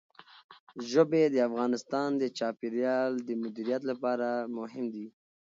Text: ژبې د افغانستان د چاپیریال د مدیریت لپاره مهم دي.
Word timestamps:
ژبې 0.89 1.23
د 1.29 1.35
افغانستان 1.49 2.09
د 2.21 2.23
چاپیریال 2.37 3.11
د 3.27 3.29
مدیریت 3.43 3.81
لپاره 3.91 4.27
مهم 4.57 4.85
دي. 4.95 5.07